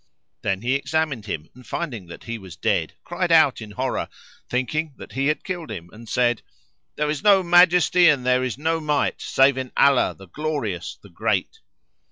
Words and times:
Then 0.41 0.63
he 0.63 0.73
examined 0.73 1.27
him 1.27 1.47
and, 1.53 1.63
finding 1.63 2.07
that 2.07 2.23
he 2.23 2.39
was 2.39 2.55
dead, 2.55 2.93
cried 3.03 3.31
out 3.31 3.61
in 3.61 3.69
horror, 3.69 4.09
thinking 4.49 4.95
that 4.97 5.11
he 5.11 5.27
had 5.27 5.43
killed 5.43 5.69
him, 5.69 5.91
and 5.93 6.09
said, 6.09 6.41
"There 6.95 7.11
is 7.11 7.21
no 7.21 7.43
Majesty 7.43 8.09
and 8.09 8.25
there 8.25 8.43
is 8.43 8.57
no 8.57 8.79
Might 8.79 9.21
save 9.21 9.59
in 9.59 9.71
Allah, 9.77 10.15
the 10.17 10.27
Glorious, 10.27 10.97
the 11.03 11.09
Great!" 11.09 11.59